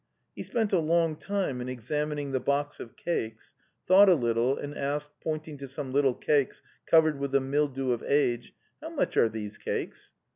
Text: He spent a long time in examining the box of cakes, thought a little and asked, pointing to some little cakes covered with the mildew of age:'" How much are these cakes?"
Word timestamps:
He 0.35 0.41
spent 0.41 0.73
a 0.73 0.79
long 0.79 1.15
time 1.15 1.61
in 1.61 1.69
examining 1.69 2.31
the 2.31 2.39
box 2.39 2.79
of 2.79 2.95
cakes, 2.95 3.53
thought 3.87 4.09
a 4.09 4.15
little 4.15 4.57
and 4.57 4.75
asked, 4.75 5.11
pointing 5.23 5.57
to 5.59 5.67
some 5.67 5.93
little 5.93 6.15
cakes 6.15 6.63
covered 6.87 7.19
with 7.19 7.31
the 7.33 7.39
mildew 7.39 7.91
of 7.91 8.01
age:'" 8.07 8.55
How 8.81 8.89
much 8.89 9.15
are 9.15 9.29
these 9.29 9.59
cakes?" 9.59 10.13